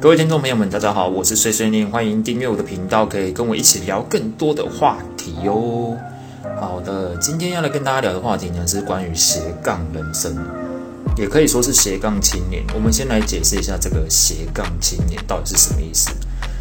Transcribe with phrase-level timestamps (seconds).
[0.00, 5.94] 各位听众朋友们，大家好，我是碎碎念，欢迎订阅我的频道，可以跟我一起聊更多的话题哟。
[6.58, 10.34] 好的，今天要来跟大家聊的话题呢，是关于斜杠人生，
[11.18, 12.64] 也可以说是斜杠青年。
[12.74, 16.10] 我们先来解释一下这个斜杠青年到底是什么意思。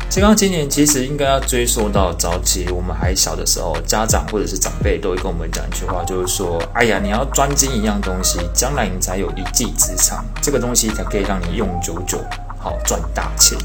[0.09, 12.19] 斜杠青年其实应该要追溯到早期我们还小的时候，家长或者是长辈都会跟我们讲一句话，就是说：“哎呀，你要专精一样东西，将来你才有一技之长，这个东西才可以让你用久久。”
[12.59, 13.57] 好赚大钱，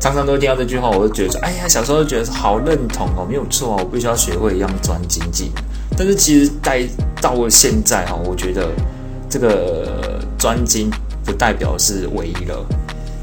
[0.00, 5.52] 常常都听到这句话，我就觉得说，哎呀，小时候就觉得好认同哦，没有错哦，我必须要学会一样专精技。
[5.96, 6.82] 但是其实带
[7.22, 8.68] 到了现在哈，我觉得
[9.30, 10.90] 这个专精
[11.24, 12.66] 不代表是唯一了。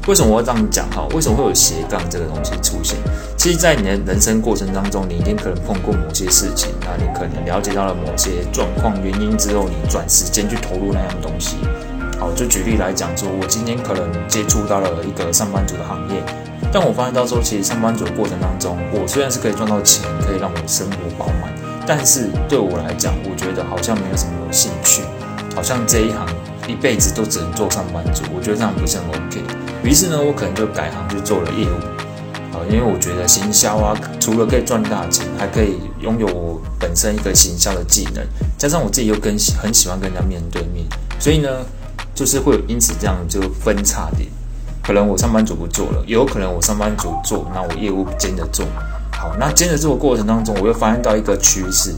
[0.08, 1.06] 为什么我要这样讲哈？
[1.14, 2.98] 为什么会有斜杠这个东西出现？
[3.36, 11.56] 其实，在你的人生过程当中，你一定可能碰过某些事情，那你可能了解到了某些状况原因之后，你转时间去投入那样东西。
[12.22, 16.22] 好，就举例来讲，说我今天可能接触到了一个上班族的行业，
[16.72, 21.52] 但我发现到说，其实上班族的过程当中，我虽然是可以赚到钱，可以让我生活饱满，
[21.84, 25.02] 但是对我来讲，我觉得好像没有什么兴趣，
[25.52, 26.24] 好像这一行
[26.68, 29.42] 一辈子都只能做上班族，我觉得这样不是很 OK。
[29.82, 31.74] 于是呢，我可能就改行去做了业务。
[32.52, 38.24] 好，因为我觉得行销啊，除了可以赚大钱，还可以拥有我本身一个行销的技能，
[38.56, 40.86] 加上我自己又跟很喜欢跟人家面对面，
[41.18, 41.48] 所以呢。
[42.14, 44.28] 就是会有因此这样就分叉点，
[44.82, 48.66] 可能我上班族不做了，也有可能我上班族做，那我业务兼着做。
[49.12, 51.94] 好，那兼着做的过程当中，我又发现到一个趋势，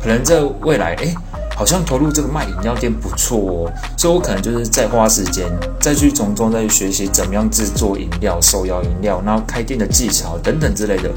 [0.00, 1.14] 可能在未来，哎，
[1.56, 11.10] 好像投入这个卖饮料店不错哦，所以我可能就是再花时间，再去从中再去学习怎么样制作饮料、手摇饮料，然后开店的技巧等等之类的，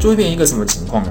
[0.00, 1.10] 就会变一个什么情况呢？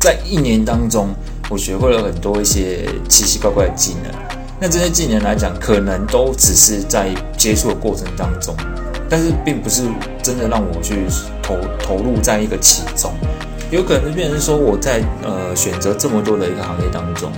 [0.00, 1.08] 在一年当中，
[1.50, 4.25] 我学会了很多一些奇奇怪怪的技能。
[4.58, 8.56] 那这些技能来讲，可能都只是在接触的过程当中，
[9.08, 9.82] 但是并不是
[10.22, 11.04] 真的让我去
[11.42, 13.12] 投投入在一个其中。
[13.70, 17.30] 有可能变成说，我在呃选择这么多的一个行业当中，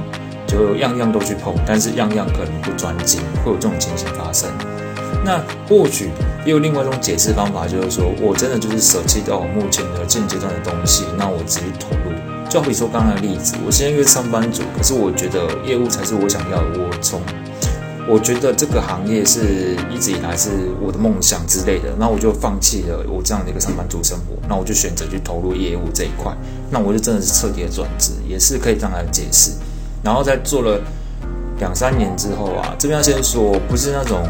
[0.47, 4.49] 就样样都去碰，但是样样可能不专精，会有这种情形发生。
[5.25, 6.11] 那或许
[6.45, 12.28] 也有另外一种解释方法，就是说我真的就是舍弃掉我目前的现阶段的东西，那我直接投入。
[12.49, 16.79] 就比说刚刚的例子，我现在一个上班族，可是我觉得业务才是我想要的。
[16.79, 17.21] 我从
[18.09, 20.49] 我觉得这个行业是一直以来是
[20.81, 26.35] 我的梦想之类的，那我就放弃了我这样的一个上班族生活，那我就选择去投入业务这一块，
[26.71, 29.53] 那我就真的是彻底的转职，也是可以这样来解释。
[30.03, 30.81] 然后在做了
[31.61, 34.27] 两三年之后啊，这边要先说，不是那种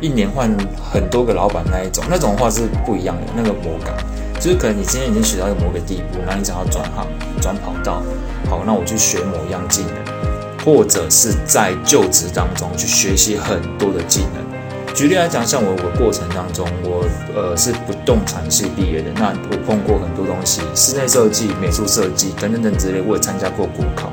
[0.00, 0.48] 一年换
[0.92, 3.96] 很多个老板那一种，那种话是不一样的那个模感。
[4.40, 7.06] 就是可能你今天已经学到某个地步，那你想要转行、
[7.40, 8.02] 转跑道，
[8.48, 14.46] 好，那我去学某一样技能，或者是在就职当中去学习很多的技能。
[14.94, 17.04] 举例来讲，像我我过程当中，我
[17.34, 24.12] 呃是不动产系毕业的，那我碰过很多东西，室内设计、美术设计等等等之类，我也参加过国考。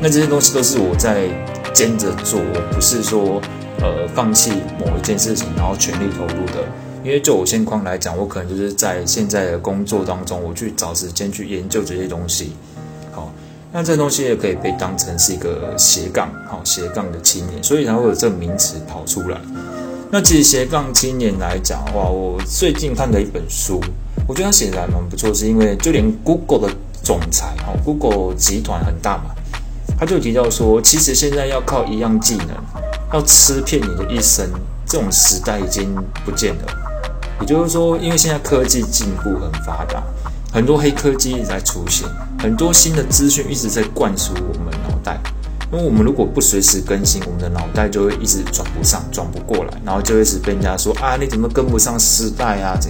[0.00, 1.28] 那这些东西都是我在
[1.72, 3.40] 兼着做，我不是说
[3.80, 6.64] 呃放弃某一件事情，然后全力投入的。
[7.04, 12.52] 因为就我现况来讲，我可能就是在现在的工作当中，我去找时间去研究这些东西。
[13.10, 13.32] 好，
[13.72, 19.40] 那这东西也可以被当成是一个斜杠，好斜杠的青年，所以才会有这个名词跑出来。
[20.10, 23.80] 那其实斜杠青年来讲的话，我最近看的一本书，
[24.28, 29.34] 我觉得他写的还蛮不错，是因为就连 Google 的总裁，哦，Google 集团很大嘛，
[29.98, 32.50] 他就提到说，其实现在要靠一样技能，
[33.12, 34.46] 要吃遍你的一生，
[34.86, 36.81] 这种时代已经不见了。
[37.42, 40.00] 也就是说，因为现在科技进步很发达，
[40.52, 42.08] 很多黑科技一直在出现，
[42.38, 45.20] 很多新的资讯一直在灌输我们脑袋。
[45.72, 52.78] 因为我们如果不随时更新，我们的脑袋就会一直转不上、转不过来，然后就会一直被人家说啊，你怎么跟不上时代啊？
[52.80, 52.88] 这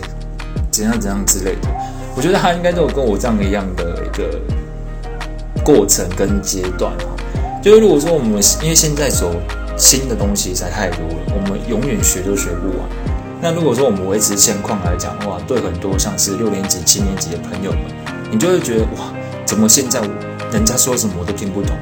[0.71, 1.69] 怎样怎样之类的。
[2.15, 4.39] 我觉得他应该都有跟我这样一样的一个
[5.65, 7.07] 过程跟阶段哈。
[7.63, 9.33] 就是如果说我们因为现在所
[9.79, 12.89] 新的东西才太多了，我们永远学都学不完。
[13.45, 17.81] 那如果说我们维持现况来讲的话，对很多像是六年级、七年级的朋友们，
[18.31, 19.13] 你就会觉得哇，
[19.45, 20.01] 怎么现在
[20.53, 21.77] 人家说什么我都听不懂？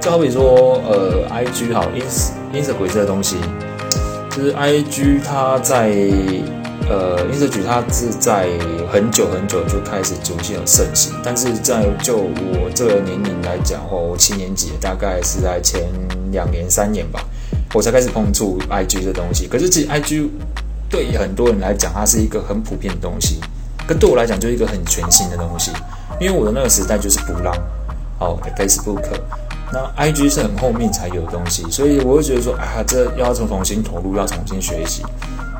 [0.00, 3.34] 就好比说，呃，I G 好，ins ins 鬼这个东西，
[4.30, 5.88] 就是 I G 它在
[6.88, 8.48] 呃 ins 鬼它是在
[8.92, 15.82] 很久很久就开始逐渐有盛行，但是在就我这个年龄来讲的话，我七年级大概是在前
[16.30, 17.20] 两年三年吧，
[17.74, 19.48] 我才开始碰触 I G 这东西。
[19.48, 20.30] 可是其实 I G
[20.90, 23.40] 对很多人来讲，它是一个很普遍的东西，
[23.86, 25.70] 跟对我来讲就是一个很全新的东西。
[26.20, 27.56] 因为我的那个时代就是不浪，
[28.18, 29.02] 哦，Facebook，
[29.72, 35.02] 那 IG 是很后面才有的东西，所以我会觉得说，啊，这要从重新投入，要重新学习。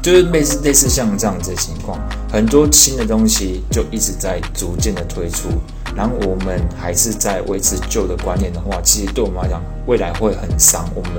[0.02, 1.98] 就是类似类似像这样子的情况，
[2.32, 5.50] 很多新的东西就一直在逐渐的推出，
[5.94, 11.12] 然后我们还是在维持旧的观念的话，其实对我们来讲，未来会很伤，我们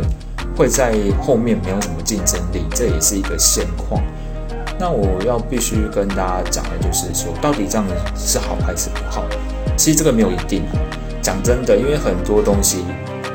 [0.56, 4.01] 会在后面没有什么竞争力，这也是一个现况。
[4.80, 9.24] 那我要必须跟大家讲的就是说，到底这样是好还是不好？
[9.77, 10.63] 其实这个没有一定。
[11.21, 12.83] 讲真的，因为很多东西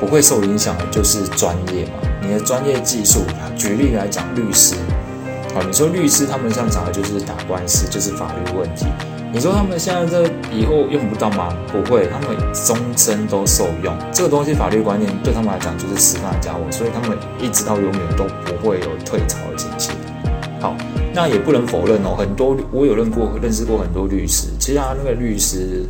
[0.00, 3.20] 不会受影响的就是专业嘛，你的专业技术。
[3.56, 4.74] 举例来讲，律师。
[5.54, 8.86] 好，你说律师他们擅长的就是打官司，就是法律问题。
[9.36, 11.54] 你说他们现在这以后用不到吗？
[11.70, 13.94] 不会，他们终身都受用。
[14.10, 19.94] 这个东西法律观念对他们来讲就是实干家伙，所以他们一直到永远都不会有退潮的迹象。
[20.58, 20.74] 好，
[21.12, 25.84] 那也不能否认哦，很多我有认过、认识过很多律师，其实他那个律师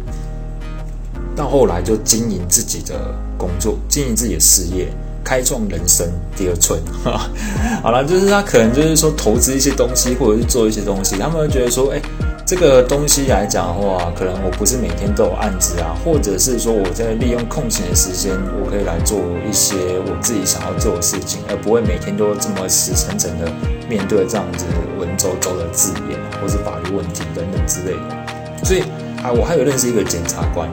[1.37, 4.89] 到后来就经营自己的工作，经营自己的事业。
[5.23, 6.07] 开创人生
[6.37, 6.81] 第二春，
[7.83, 12.01] 好了，就是他可能就是说投资一些东西，或者是做一些东西，他们会觉得说，哎，
[12.47, 18.31] 这个东西来讲的话，可能我不是每天都有案子啊，或者是说我在利用空闲的时间，
[18.63, 19.75] 我可以来做一些
[20.07, 23.51] 我自己想要做的事情，而不会每天都这么死沉沉的
[23.89, 24.65] 面对这样子
[24.97, 28.65] 文绉绉的字眼，或是法律问题等等之类的。
[28.65, 28.83] 所以
[29.25, 30.69] 啊，我还有认识一个检察官，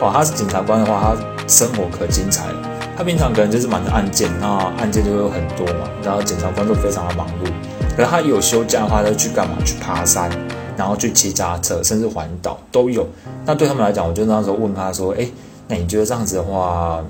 [0.00, 2.54] 哦，他是检察官的话，他生活可精彩了。
[2.96, 4.46] 他平常可能就是忙着案件，那
[4.80, 7.52] 案件就会很多嘛，然后检察官都非常的忙碌。
[7.94, 9.58] 可是他有休假的话，他去干嘛？
[9.62, 10.30] 去爬山，
[10.78, 13.06] 然后去骑家车，甚至环岛都有。
[13.44, 15.28] 那对他们来讲，我就那时候问他说：“哎，
[15.66, 17.04] 那你觉得这样子的话，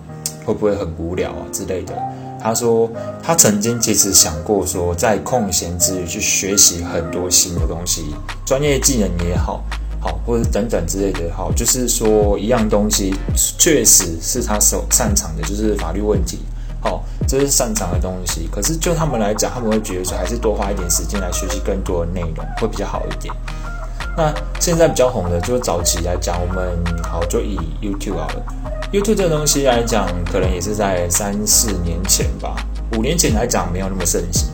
[0.44, 1.94] 会不会很无聊啊之类的？”
[2.42, 2.90] 他说
[3.22, 8.06] 他曾经其实想过说，在空闲之余去学习很多新的东西，
[8.46, 9.62] 专业技能也好。
[10.00, 13.12] 好，或者等等之类的也，好，就是说一样东西
[13.58, 16.38] 确实是他所擅长的，就是法律问题，
[17.28, 18.48] 这是擅长的东西。
[18.50, 23.32] 可是就他们来讲，他们会觉得说，还是多花一点时间来学习更多的内容会比较好一点。
[24.16, 28.42] 那现在比较红的，就是早期来讲，我们好就以 YouTube 好了。
[28.90, 32.56] YouTube 这个东西来讲，可能也是在三四年前吧，
[32.96, 34.48] 五年前来讲没有那么盛行。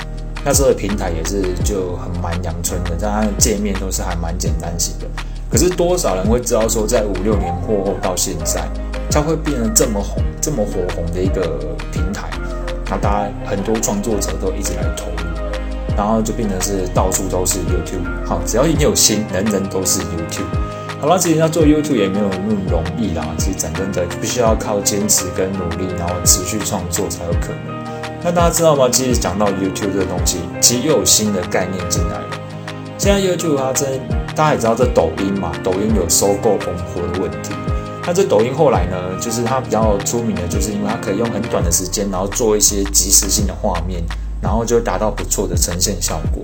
[0.44, 5.06] 那时候的平台也是就很蛮阳春的，但它的界面都是还蛮简单型的。
[5.50, 8.69] 可是多少人会知道说，在五六年过后到现在，
[9.11, 11.74] 它会变得这么红、这么火红的一个？
[12.91, 18.27] 那大家很多创作者都一直来投入，然后就变成是到处都是 YouTube。
[18.27, 20.45] 好，只要你有心，人人都是 YouTube。
[21.01, 23.27] 好了，其实要做 YouTube 也没有那么容易啦。
[23.37, 27.75] 其实讲真的，必须要靠坚持跟努力，然后持续创作才有可能。
[28.23, 28.89] 那大家知道吗？
[28.91, 32.25] 其实讲到 YouTube 这个东西，其实又有新的概念进来了。
[32.97, 34.01] 现在 YouTube 它真，
[34.35, 37.51] 大家也知道这抖音嘛，抖音有收购风波的问题。
[38.06, 44.03] 那这抖音后来呢，就是它比较出名的，就是因为它可以用很短的时间，然后做一些即时性的画面，
[44.43, 46.43] 然后就达到不错的呈现效果。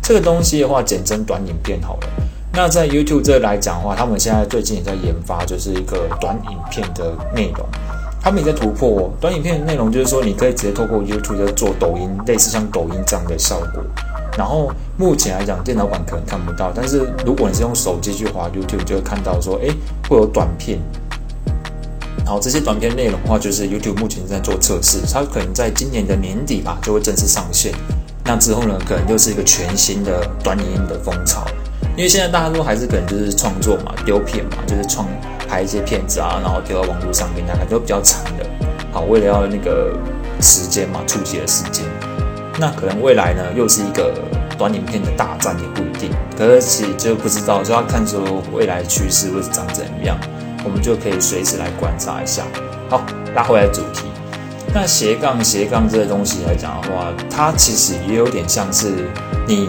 [0.00, 2.08] 这个东西的话，简称短影片好了。
[2.54, 7.66] 那在 YouTube 这来讲的话，他们现在最近也在研发，就是一个短影片的内容。
[8.20, 13.82] 他们也在突破短影片的内容，就是说你可以直接透过 YouTube 做抖音，类似像抖音这样的效果。
[14.38, 19.68] 然后目前来讲，电脑版可能看不到，但是如果你是用手机去滑 YouTube，就会看到说，哎，
[20.08, 20.78] 会有短片。
[22.32, 27.74] 然后这些短片内容的话，就是 YouTube 目前在做测试，它可能在今年的年底吧就会正式上线。
[28.24, 31.44] 那之后呢，可能又是一个全新的短影音的风潮。
[31.94, 35.06] 因为现在大家都还是可能就是创作嘛，丢片嘛，就是创
[35.46, 38.46] 拍一些片子啊，然后丢到网络上面大概，都比较长的。
[38.90, 39.94] 好，为了要那个
[40.40, 41.84] 时间嘛，触及的时间。
[42.58, 44.10] 那可能未来呢，又是一个
[44.56, 50.16] 短影片的大战也不一定，可是其实就不知道，就要看说未来趋势会长怎样，
[50.64, 52.42] 我们就可以随时来观察一下。
[52.88, 53.04] 好，
[53.34, 54.04] 拉回来主题，
[54.74, 59.08] 那斜杠斜杠这个东西来讲的话，它其实也有点像是
[59.46, 59.66] 你，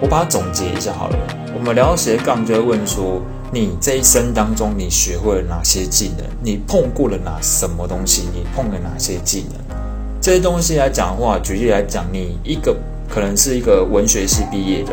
[0.00, 1.18] 我把它总结一下好了。
[1.54, 3.20] 我们聊斜杠就会问说，
[3.52, 6.26] 你这一生当中你学会了哪些技能？
[6.42, 8.28] 你碰过了哪什么东西？
[8.32, 9.78] 你碰了哪些技能？
[10.20, 12.74] 这些东西来讲的话，举例来讲，你一个
[13.08, 14.92] 可能是一个文学系毕业的，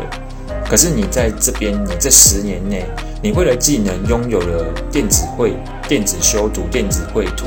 [0.74, 2.84] 可是你在这边，你这十年内，
[3.22, 5.54] 你会的技能拥有了电子绘、
[5.86, 7.46] 电子修图、电子绘图，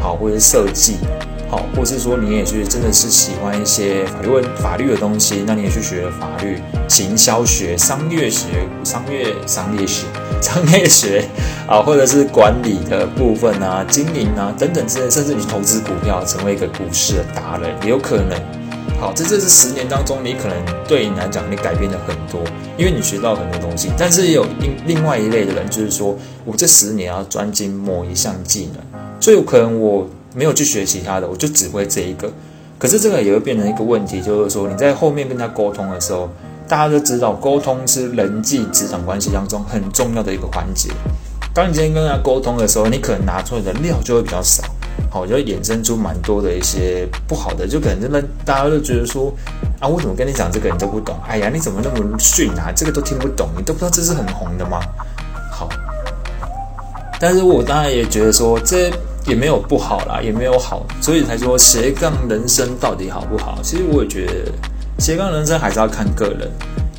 [0.00, 0.96] 好，或者是设计，
[1.50, 8.46] 好，或是说你也是真的是喜欢一些法律法律的东西，那你也去学法律、行销学、商业学、
[8.82, 10.06] 商业商业学。
[10.40, 11.22] 商业学
[11.68, 18.61] 啊，或者是管理的部分啊，经营啊等等之类，甚至你投资股票，成为一个股市的达人也有可能。
[19.02, 20.56] 好，在这是十年当中，你可能
[20.86, 22.40] 对你来讲，你改变了很多，
[22.78, 23.90] 因为你学到很多东西。
[23.98, 32.32] 但是也有另另外一类的人，就是说我这十年要专精某一项技能，所以有可能我没有去学其他的，我就只会这一个。
[32.78, 36.30] 可是这个也会变成一个问题，就是说你在后面跟他沟通的时候，
[36.68, 40.90] 大家都知道沟通是人际职场关系当中很重要的一个环节。
[41.52, 44.62] 当你今天跟他沟通的时候，你可能拿出来的料就会比较少，
[45.10, 49.32] 好，就会衍生出蛮多的一些不好的，就可能真的大家都觉得说，
[49.78, 51.18] 啊，我怎么跟你讲这个你都不懂？
[51.28, 52.72] 哎呀，你怎么那么逊啊？
[52.74, 54.80] 这个都听不懂，你都不知道这是很红的吗？
[55.50, 55.68] 好，
[57.20, 58.90] 但是我当然也觉得说，这
[59.26, 63.58] 也没有不好啦，也没有好，所以才说斜杠人生到底好不好？
[63.62, 64.52] 其实我也觉得
[64.98, 66.50] 斜杠人生还是要看个人。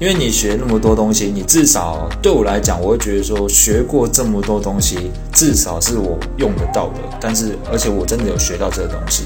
[0.03, 6.95] 因为你学那么多东西，你至少对我来讲，我会觉得说学过这么多东西，至少是我用得到的。
[7.21, 9.23] 但是，而且我真的有学到这个东西。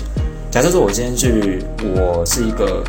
[0.52, 1.64] 假设说我今天去，
[1.96, 2.84] 我是一个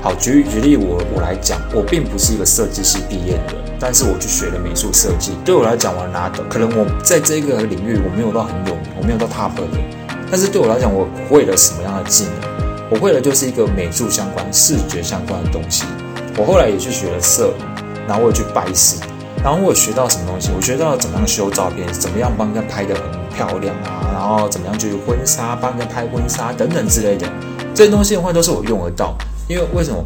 [0.00, 5.32] 好举举例，我我来讲，我并不是一个设计系毕业的，但是我去学了美术设计。
[5.44, 9.78] 对我来讲，我拿的可能我在这个领域我没有到很有名，我没有到 top 的，
[10.30, 12.88] 但是对我来讲，我会了什么样的技能？
[12.88, 15.84] 我会的就是一个美术相关、视觉相关的东西。
[16.38, 18.96] 我后来也去学了摄影，然后我也去拜师，
[19.44, 20.50] 然后我学到什么东西？
[20.56, 23.02] 我学到怎么样修照片，怎么样帮人家拍得很
[23.34, 27.26] 漂亮啊，然后怎么样去婚纱帮人家拍婚纱等等之类的，
[27.74, 29.14] 这些东西的话都是我用得到。
[29.48, 30.02] 因为为什么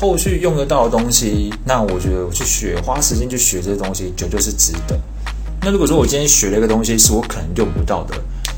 [0.00, 4.98] 后续用得到的东西，那我觉得我去学，花时间去学这些东西，绝对是值得。
[5.62, 8.16] 那如果说我今天学了一个东西是我可能用不到的，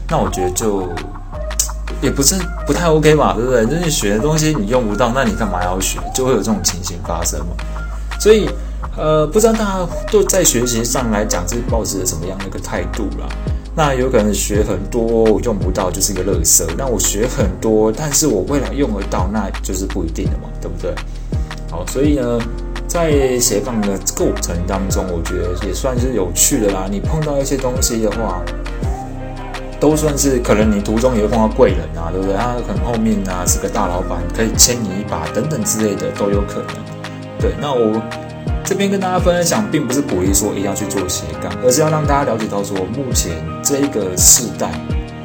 [0.08, 0.88] 那我觉得就。
[2.00, 2.34] 也不是
[2.66, 3.66] 不太 OK 嘛，对不对？
[3.66, 5.98] 就是学的东西你用不到，那你干嘛要学？
[6.14, 7.46] 就会有这种情形发生嘛。
[8.18, 8.48] 所以，
[8.96, 13.28] 呃，不知道大家都在学习上来讲是抱持着什么样的一个态度啦？
[13.74, 20.94] 那有可能学很多我用不到就是一个垃圾，那我学很多，但是我未来用得到，那就是不一定的嘛，对不对？
[21.70, 22.38] 好，所以呢，
[22.88, 26.86] 在斜杠的过程当中，我觉得也算是有趣的啦。
[26.90, 28.42] 你碰到一些东西的话。
[29.80, 32.36] 都算是可能，你途中也会碰到贵人啊，对不对？
[32.36, 36.66] 他可能后面啊是个大老板，可以牵你一把等等之类的都有可能。
[37.40, 37.98] 对，那我
[38.62, 43.32] 这边跟大家分享，并不是鼓励说一定要去做斜杠，而是要让大家了解到说，目前
[43.62, 44.70] 这一个世代，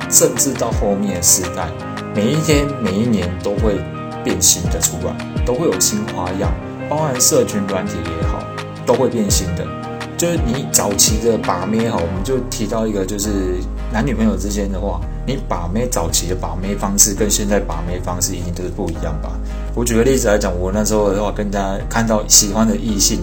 [0.10, 1.68] 甚至到后面的世代，
[2.16, 3.76] 每一天每一年都会
[4.24, 5.14] 变新的出来，
[5.46, 6.50] 都会有新花样，
[6.90, 8.42] 包含社群软体也好，
[8.86, 9.68] 都会变新的。
[10.16, 13.60] 就是你早期的把妹哈，我们就提到一个就是。
[13.96, 19.32] 男女朋友之间的话，你把妹早期的把妹方式跟现在把妹方式一定都是不一样吧？
[19.74, 23.22] 我举个例子来讲，我那时候的话，跟大家看到喜欢的异性，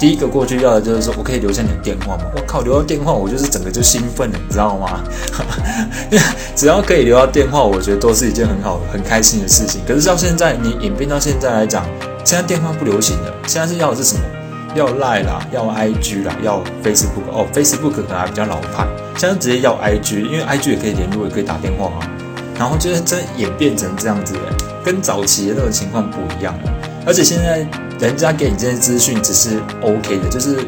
[0.00, 2.24] 第一个过去要的就是说我可以留下你的电话吗？
[2.34, 5.04] 我靠，留到电话我就是整个就兴奋了，你知道吗？
[6.56, 9.82] 只要可以留到电话，我觉得都是一件很好很开心的事情。
[9.86, 11.84] 可是到现在，你演变到现在来讲，
[12.24, 14.22] 现在电话不流行了，现在是要的是什么？
[14.74, 22.10] 要赖啦，要 IG 啦，要 Facebook 哦，Facebook 可能还比较老派，现在直接要 IG，因为 IG 也可以联络，也可以打电话啊。
[22.58, 24.34] 然后就是真演变成这样子，
[24.84, 26.72] 跟早期的那种情况不一样了。
[27.06, 27.66] 而且现在
[27.98, 30.58] 人家给你这些资讯只是 OK 的，就是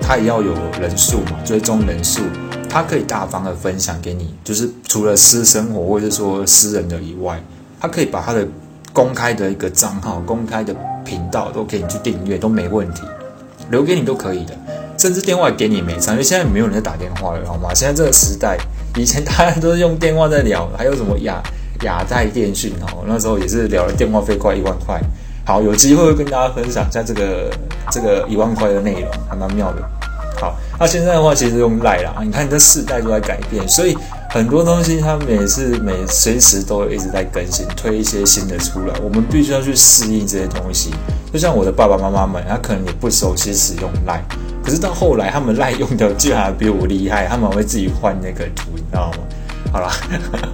[0.00, 2.22] 他也要有人数嘛，追踪人数，
[2.68, 7.42] 他可以大方的分享给你，就是除了私生活或者说私人的以外，
[7.80, 8.46] 他可以把他的
[8.92, 10.74] 公开的一个账号、公开的
[11.04, 13.02] 频道都给你去订阅，都没问题。
[13.70, 14.56] 留给你都可以的，
[15.06, 17.72] 甚至电话给你没差，因为现在没有人在打电话了，好吗？
[17.72, 18.58] 现在这个时代，
[18.96, 21.40] 以前大家都是用电话在聊，还有什么亚
[21.82, 25.00] 亚太电讯哦，那时候也是聊了电话费快一万块。
[25.44, 27.52] 好，有机会会跟大家分享一下这个
[27.92, 29.82] 这个一万块的内容，还蛮妙的。
[30.40, 33.96] 好，那现在的话其实用赖啦，你看这世代都在改变，所以
[34.28, 40.90] 很多东西它每次每随时都一直在更新，推一些新的出来，我们必须要去适应这些东西。
[41.32, 44.22] 就像我的爸爸妈妈们，他可能也不熟悉使用赖，
[44.66, 49.18] 可是到后来他们滥用的居然还比我厉害，他们会自己换那个图，你知道吗？
[49.72, 49.88] 好了，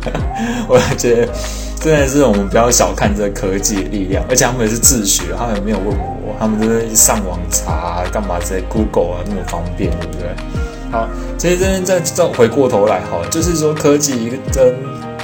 [0.69, 1.33] 我觉得
[1.81, 10.29] 真的是我们不要小看这科技的力量，而且他们也是自学，他们没有问我，他们都是上网查干嘛，在 Google 啊那么方便，对不对？
[10.91, 14.75] 好，其实这边再再回过头来，好，就是说科技跟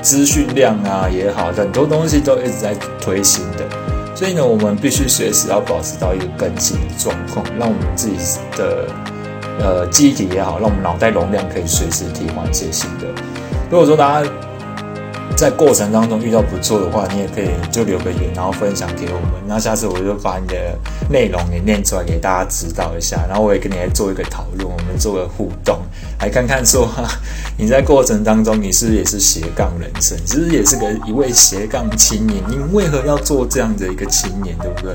[0.00, 3.64] 资讯量啊也好，很多东西都一直在推新的。
[4.19, 8.89] 所以呢，我们必须随时要保持到一个更新的状况，让我们自己的
[9.61, 13.07] 呃记忆体也好，让我们脑袋容量可以随时替换一些新的。
[13.71, 14.29] 如果说大家
[15.38, 19.30] 在过程当中遇到不错的话，你也可以就留个言，然后分享给我们。
[19.47, 20.76] 那下次我就把你的
[21.09, 25.78] 内容也念出来给大家指导一下，然后我也跟你来做一个讨论，我们做个互动，
[26.18, 26.88] 来看看说
[27.57, 34.92] 你在过程当中你是不是也是斜杠人生，其实也是个一位斜杠青年，你为何要做这样的一个青年，对不对？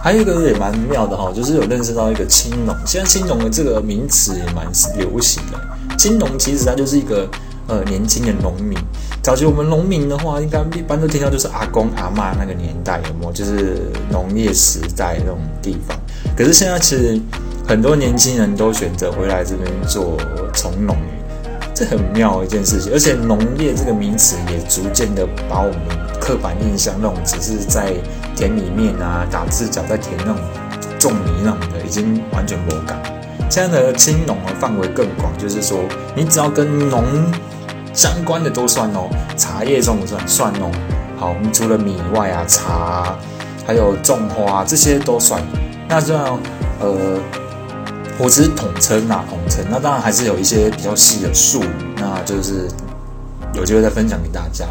[0.00, 5.58] 还有一个也蛮妙的哈，就是有认识到一个青农，现在青农的这个名词也蛮流行的。
[5.98, 7.28] 青农其实它就是一个。
[7.70, 8.76] 呃年轻的农民。
[9.22, 13.32] 早期我们农民的话，应该一般都听到就是阿公阿妈那个年代，有没有？
[13.32, 15.96] 就是农业时代那种地方。
[16.36, 17.20] 可是现在其实
[17.66, 20.16] 很多年轻人都选择回来这边做
[20.52, 20.96] 从农，
[21.74, 22.92] 这很妙一件事情。
[22.92, 25.80] 而且农业这个名词也逐渐的把我们
[26.18, 27.92] 刻板印象那种只是在
[28.34, 30.36] 田里面啊打赤脚在田那种
[30.98, 32.96] 种泥那种的，已经完全不改。
[33.50, 35.80] 现在的青农的范围更广，就是说
[36.16, 37.04] 你只要跟农
[38.00, 40.26] 相关的都算哦，茶叶算不算？
[40.26, 40.70] 算哦。
[41.18, 43.14] 好，我们除了米以外啊，茶
[43.66, 45.38] 还有种花这些都算。
[45.86, 46.40] 那这样，
[46.80, 47.18] 呃，
[48.16, 49.62] 我只是统称啊，统称。
[49.70, 52.66] 那当然还是有一些比较细的术语，那就是
[53.52, 54.64] 有机会再分享给大家。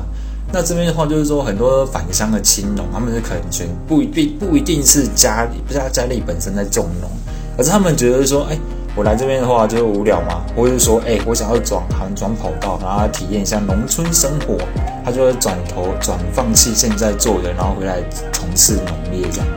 [0.51, 7.07] 那这边的话，就是说很多返乡的青农，他们是可能全不一定不一定是家里，不是家里本身在种农，
[7.59, 8.57] 而是他们觉得说，哎。
[8.95, 14.57] 我来这边的话就是无聊嘛，或者是说，哎，我想要转行转跑道，然后体验一下农村生活，
[15.05, 18.01] 他就会转头转放弃现在做的，然后回来
[18.33, 19.47] 从事农业这样。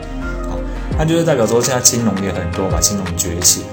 [0.49, 0.57] 好，
[0.97, 3.63] 那就是代表说现在青农也很多嘛，青农崛起。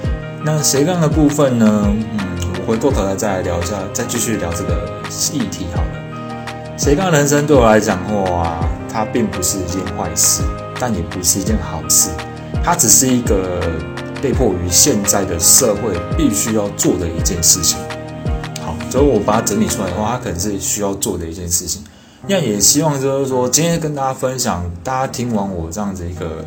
[0.42, 1.84] 那斜杠的部分呢？
[1.86, 2.18] 嗯，
[2.66, 4.88] 我回过头来再来聊一下，再继续聊这个
[5.32, 6.76] 议题好了。
[6.76, 8.58] 斜杠人生对我来讲的话，
[8.92, 10.42] 它并不是一件坏事，
[10.80, 12.10] 但也不是一件好事，
[12.64, 13.60] 它只是一个。
[14.22, 17.78] 被迫于现在的社会必须要做的一件事情，
[18.62, 21.82] 好，所以我把它整理出来的话，它可能是需要做的一件事情。
[22.26, 26.44] 那也希望就是说，今天跟大家分享，大家听完我这样子一个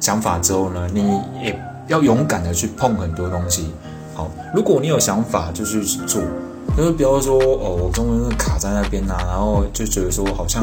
[0.00, 1.00] 想法之后呢，你
[1.42, 3.70] 也要勇敢的去碰很多东西。
[4.14, 6.22] 好，如果你有想法就去做，
[6.76, 10.62] 就是不要说哦，我中间卡在那边呐，然后就觉得说好像。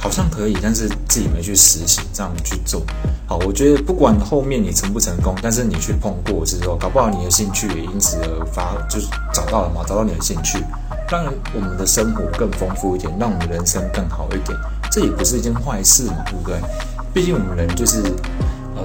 [0.00, 2.82] 好像可以，但是自己没去实行，这样去做。
[3.26, 10.58] 好，我觉得不管后面你成不成功，但是你去碰过之后，搞不好你的兴趣也因此而发，就是找到了嘛，找到你的兴趣，
[11.10, 14.58] 让我们的生活更丰富一点，让我们人生更好一点，
[14.90, 16.58] 这也不是一件坏事嘛，对不对？
[17.12, 18.02] 毕竟我们人就是，
[18.74, 18.82] 呃，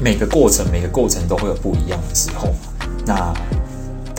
[0.00, 2.54] 每个过程，每个过程都会有不一样的时候，
[3.06, 3.32] 那。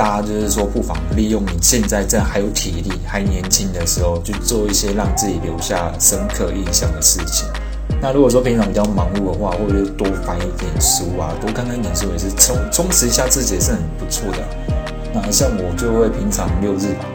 [0.02, 7.48] 大家就是说，不妨利用你现在这还有体力、还年轻的时候，去做一些让自己留下深刻印象的事情。
[8.02, 14.40] 那如果说平常比较忙碌的话，或者多翻一点书啊，多看看点书也是充充实一下自己，也是很不错的。
[15.14, 17.06] 那像我就会平常六日吧，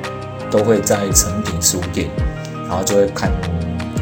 [0.48, 2.08] 都会在成品书店，
[2.68, 3.32] 然后就会看，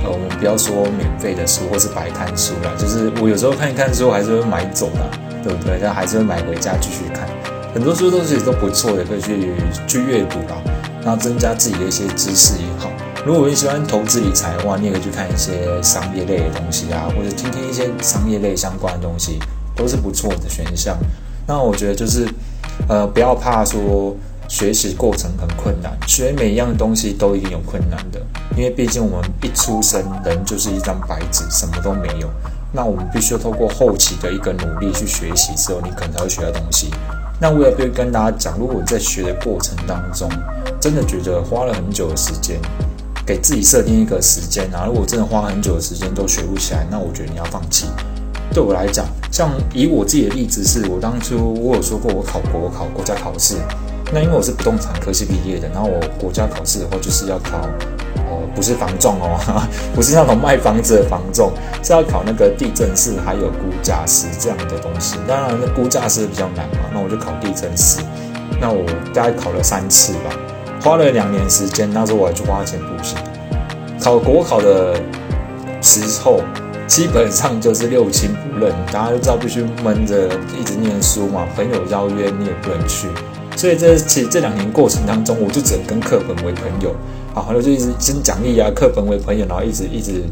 [0.04, 5.10] 呃，我们不要说免费的书或是白看书啦，就是我有时候看一看书，还是会买走的，
[5.42, 5.78] 对不对？
[5.82, 7.26] 但还是会买回家继续看。
[7.74, 9.52] 很多书都是都不错的，可以去
[9.84, 10.56] 去阅读啦，
[11.02, 12.88] 然后增加自己的一些知识也好。
[13.26, 19.40] 如果你喜欢投资理财的话，你也可以去看一些商业类的东西啊，或者听听一些商业类相关的东西，
[19.74, 20.96] 都是不错的选项。
[21.48, 22.28] 那我觉得就是，
[22.88, 24.14] 呃，不要怕说
[24.48, 28.20] 学习过程很困难，学每一样东西都一定有困难的，
[28.56, 32.30] 因为毕竟我们一出生人就是一张白纸，什么都没有。
[32.70, 36.88] 那我们必须要透过后期的一个努力去学习之后，你可能才会学到东西。
[37.44, 40.26] 那我也可以跟大家讲，如果在学的过程当中，
[40.80, 42.58] 真的觉得花了很久的时间，
[43.26, 47.84] 给自己设定一个时间啊，如果真的花很久的时间都学不起来，那我觉得你要放弃。
[48.54, 53.56] 对我来讲，像以我自己的例子，是我当初我有说过，我考国考国家考试，
[54.10, 57.60] 那因为我是不动产科系毕业的，然后我国家考试的话就是要考。
[58.54, 59.62] 不是房仲哦，
[59.94, 61.52] 不是那种卖房子的房仲，
[61.82, 65.16] 是要考那个地震师还有估价师这样的东西。
[65.26, 68.00] 当然，那估价师比较难嘛，那我就考地震师。
[68.60, 70.30] 那我大概考了三次吧，
[70.82, 71.90] 花了两年时间。
[71.92, 73.16] 那时候我还去花钱补习。
[74.00, 74.94] 考国考的
[75.82, 76.40] 时候，
[76.86, 80.28] 基本上就是六亲不认，大家都知道必须闷着
[80.58, 83.08] 一直念书嘛，朋友邀约你也不能去。
[83.64, 86.94] 所以这其实这两年过程当中，我就只能跟课本为朋友。
[87.32, 90.22] 好，然后就一直先奖励啊，课本为朋友，然后一直一直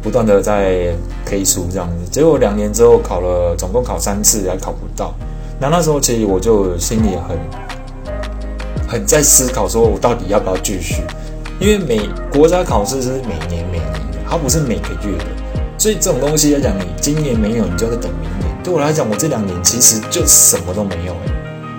[0.00, 2.08] 不断的在 K 书这样子。
[2.08, 5.12] 结果两年之后考了，总共考三次还考不到。
[5.58, 7.36] 那那时候其实我就心里很
[8.86, 11.02] 很在思考，说我到底要不要继续？
[11.58, 15.24] 因为每国家考试是每年每年的，它不是每个月的。
[15.76, 18.56] 所以这种东西来讲，你今年没有，你就在等明年。
[18.62, 21.35] 对我来讲，我这两年其实就什么都没有哎。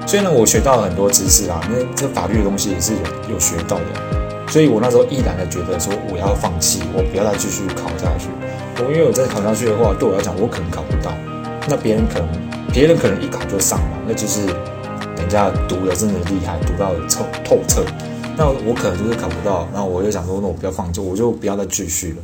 [0.07, 3.85] 所以呢，我学到了很多知识啊，那这法律的东西也是有有学到的。
[4.47, 8.29] 所以我那时候毅然的觉得说，我要放弃，我不要再继续考下去。
[8.79, 11.11] 我因为我再考下去的话，对我来讲，我可能考不到。
[11.67, 12.29] 那别人可能，
[12.71, 14.45] 别人可能一考就上嘛，那就是
[15.17, 17.83] 人家读的真的厉害，读到透透彻。
[18.37, 19.67] 那我可能就是考不到。
[19.73, 22.17] 那我就想说，那我不要放弃，我就不要再继续了。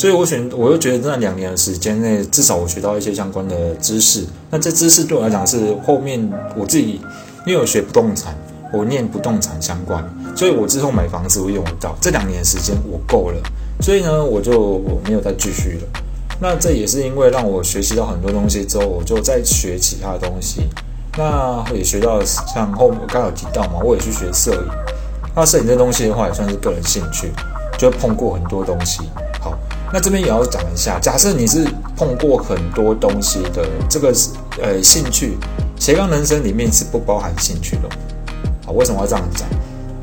[0.00, 4.24] 所以我选，我又觉得那两年的时间内，至少我学到一些相关的知识。
[4.48, 6.18] 那这知识对我来讲是后面
[6.56, 6.98] 我自己，
[7.46, 8.34] 因为我学不动产。
[8.72, 10.02] 我念不动产相关，
[10.34, 11.94] 所以我之后买房子我用得到。
[12.00, 13.36] 这两年时间我够了，
[13.82, 16.00] 所以呢，我就我没有再继续了。
[16.40, 20.62] 那这也是因为让我学习到很多东西之后，我就再学其他东西。
[21.18, 24.68] 那也学到像后我刚有提到嘛，我也去学摄影。
[25.34, 27.32] 那摄影这东西的话，也算是个人兴趣，
[27.76, 29.02] 就碰过很多东西。
[29.92, 34.30] 那这边也要讲一下，假设你是碰过很多东西的这个是
[34.62, 35.36] 呃兴趣，
[35.78, 37.88] 斜杠人生里面是不包含兴趣的。
[38.64, 39.48] 好，为什么要这样讲？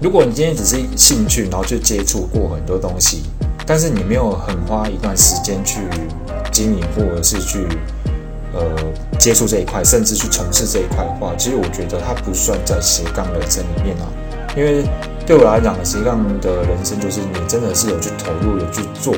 [0.01, 3.23] 如果你今天只是兴趣，然后去接触过很多东西，
[3.65, 5.79] 但是你没有很花一段时间去
[6.51, 7.65] 经营，或者是去
[8.53, 8.61] 呃
[9.17, 14.05] 接触这一块，甚至去从事这一块的话，其实我觉得它不算在斜杠人生里面啊。
[14.55, 14.83] 因为
[15.25, 19.15] 对我来讲，斜杠的人生就是你真的是有去投入，有去做，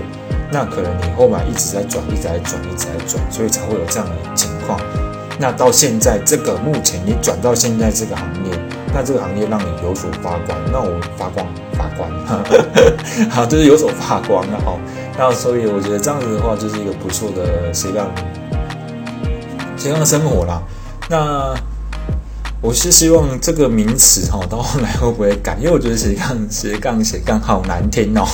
[0.52, 4.80] 那可能你后面一直在转，一直在转，一直在转，所以才会有这样的情况。
[5.38, 8.52] 那到现在这个目前你转到现在这个行业，
[8.94, 12.10] 那这个行业让你有所发光，那我发光发光，
[13.30, 14.78] 好，就是有所发光了哦。
[15.18, 18.08] 那所以我觉得这样子的话，就是一个不错的斜杠
[19.78, 20.62] 斜杠的生活啦。
[21.10, 21.54] 那
[22.62, 25.56] 我是希望这个名词哈，到后来会不会改？
[25.60, 28.28] 因为我觉得斜杠斜杠斜杠好难听哦。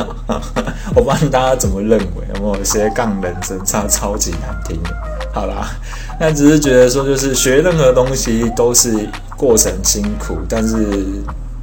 [0.94, 4.78] 我不知道大家怎么认为，有没有斜杠人生超超级难听？
[5.32, 5.70] 好啦。
[6.20, 11.04] 那只是觉得说，就是学任何东西都是过程辛苦，但是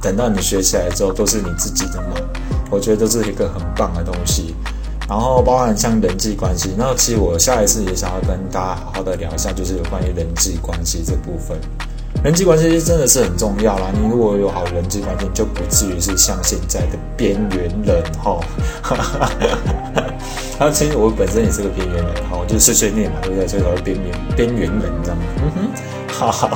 [0.00, 2.16] 等到你学起来之后，都是你自己的嘛。
[2.70, 4.53] 我觉得这是一个很棒的东西。
[5.08, 11.58] 然后包含像人际关系，那其实我下一次也想要跟大家好好的聊一下，就是有关于人际关系这部分。
[12.22, 13.90] 人际关系真的是很重要啦。
[13.92, 18.40] 你如果有好人际关系，就不至于是像现在的边缘人哈。
[20.58, 23.46] 他 其实我本身也是个边缘人，哈，我就碎碎念嘛，对不对？
[23.46, 25.22] 所以我是边缘边缘人，你知道吗？
[25.42, 25.68] 嗯哼，
[26.20, 26.50] 好。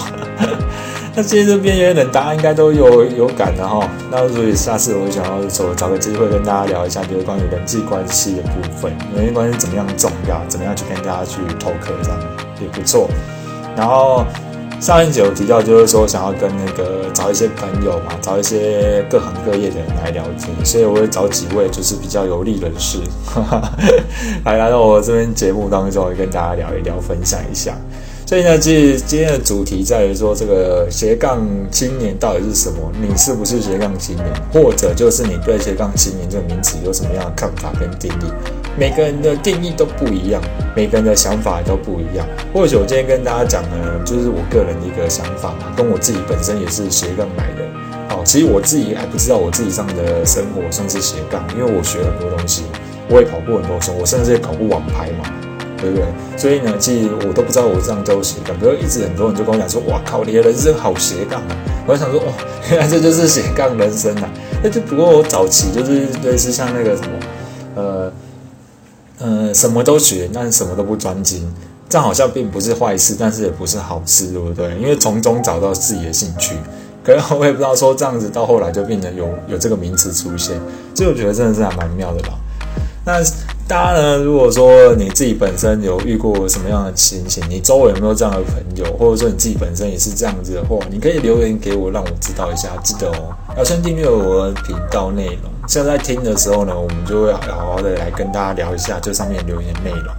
[1.14, 3.88] 那这些边缘人，大家应该都有有感的哈。
[4.11, 12.21] 那所以下次我会想要说，找个机会跟大家聊一下，就是关于人际关系的部分，人际关系怎么样重要，怎么样去跟大家去透课，这样
[12.61, 13.09] 也不错。
[13.77, 14.25] 然后。
[14.81, 23.01] 上一集有提到，就是说想要跟那个找一些朋友嘛，找一些各行各业的人来聊天，所以我会找几位就是比较有利人士，
[24.44, 27.75] 来来到我这边节目当中，跟大家聊一聊，分享一下。
[28.29, 32.93] 所以呢，今天的主题在于说，这个斜杠青年到底是什么？
[33.01, 34.27] 你是不是斜杠青年？
[34.53, 38.31] 或者就是你对斜杠青年这个名词有什么样的看法跟定义？
[38.79, 40.43] 每个人的定义都不一样，
[40.77, 42.29] 每个人的想法都不一样。
[42.53, 48.14] 或许我今天跟大家讲呢，就是我个人的一个想法嘛，跟我自己本身也是斜杠来的。
[48.14, 52.64] 哦，其实我自己还不知道我自己上的生活算是斜杠，因为我学很多东西，
[53.09, 55.25] 我也跑过很多次，我甚至也搞过网拍嘛。
[55.81, 56.05] 对不对？
[56.37, 62.33] 所以呢，其实我都不知道我这样都斜杠，可是一直很多人就跟我讲说：“哇靠，你的人生好斜杠啊！”我就想说：“哦，
[62.71, 64.31] 原来这就是斜杠人生啊！”
[64.62, 67.19] 那就不过我早期就是类似像那个什么，
[67.77, 68.12] 呃
[69.19, 71.51] 呃，什么都学，但什么都不专精，
[71.88, 74.77] 这样好像并不是坏事，但是也不是好事，对不对？
[74.77, 76.57] 因为从中找到自己的兴趣，
[77.05, 80.61] 可是我也不知道说这样子到后来就变得有有这个名词出现，
[80.95, 82.31] 所以我觉得真的是还蛮妙的吧。
[83.05, 83.23] 那。
[83.69, 84.17] 大家呢？
[84.17, 92.71] 如果说你自己本身有遇过什么样的情形，你周围有没有这样的朋友，或者说你自己本身也是这样子的话，你可以留言给我，让我知道一下。
[92.83, 95.53] 记得哦，要先订阅我的频道内容。
[95.67, 100.15] 现在听的时候呢，我们就会好好的来跟大家聊一下这上面留言内容，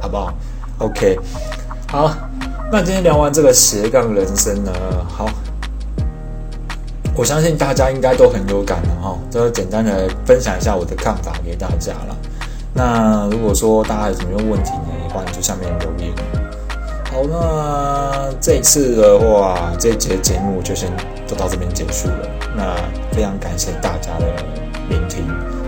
[0.00, 0.32] 好不好
[0.78, 1.18] ？OK，
[1.88, 2.16] 好。
[2.72, 4.72] 那今天聊完这个斜杠人生呢，
[5.06, 5.28] 好，
[7.14, 9.18] 我相信大家应该都很有感了哈。
[9.30, 12.16] 就简单的分享一下我的看法给大家了。
[12.76, 16.12] 那如果说大家有什么问题呢，也欢迎在下面留言。
[17.10, 20.92] 好，那这次的话，这节节目就先
[21.26, 22.28] 就到这边结束了。
[22.54, 22.76] 那
[23.10, 24.26] 非常感谢大家的
[24.90, 25.26] 聆听。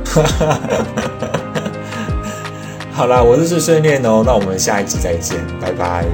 [2.92, 6.04] 好啦，我是碎碎念哦，那我们下一集再见，拜拜。